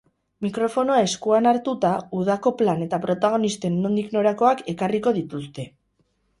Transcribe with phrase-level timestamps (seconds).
[0.43, 1.91] Mikrofonoa eskuan hartuta,
[2.21, 5.71] udako plan eta protagonisten nondik norakoak ekarriko dituzte.